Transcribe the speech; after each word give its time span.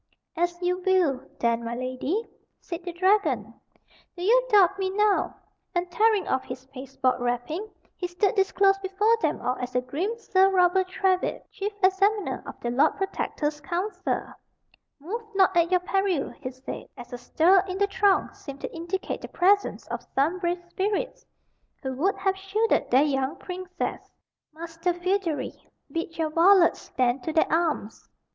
"As 0.35 0.59
you 0.63 0.79
will, 0.83 1.29
then, 1.39 1.63
my 1.63 1.75
lady," 1.75 2.27
said 2.59 2.81
the 2.83 2.91
dragon. 2.91 3.53
"Do 4.17 4.23
you 4.23 4.47
doubt 4.49 4.79
me 4.79 4.89
now?" 4.89 5.35
and, 5.75 5.91
tearing 5.91 6.27
off 6.27 6.43
his 6.43 6.65
pasteboard 6.65 7.19
wrapping, 7.21 7.69
he 7.95 8.07
stood 8.07 8.33
disclosed 8.33 8.81
before 8.81 9.15
them 9.21 9.39
all 9.41 9.57
as 9.59 9.73
the 9.73 9.81
grim 9.81 10.17
Sir 10.17 10.49
Robert 10.49 10.87
Trywhitt, 10.87 11.47
chief 11.51 11.71
examiner 11.83 12.41
of 12.47 12.59
the 12.61 12.71
Lord 12.71 12.97
Protector's 12.97 13.61
council. 13.61 14.23
"Move 14.99 15.21
not 15.35 15.55
at 15.55 15.69
your 15.69 15.81
peril," 15.81 16.31
he 16.31 16.49
said, 16.49 16.87
as 16.97 17.13
a 17.13 17.17
stir 17.19 17.59
in 17.67 17.77
the 17.77 17.85
throng 17.85 18.33
seemed 18.33 18.61
to 18.61 18.75
indicate 18.75 19.21
the 19.21 19.27
presence 19.27 19.85
of 19.89 20.01
some 20.15 20.39
brave 20.39 20.63
spirits 20.67 21.23
who 21.83 21.93
would 21.93 22.15
have 22.15 22.35
shielded 22.35 22.89
their 22.89 23.03
young 23.03 23.35
princess. 23.35 24.09
"Master 24.51 24.95
Feodary, 24.95 25.53
bid 25.91 26.17
your 26.17 26.31
varlets 26.31 26.81
stand 26.81 27.21
to 27.21 27.31
their 27.31 27.53
arms." 27.53 28.09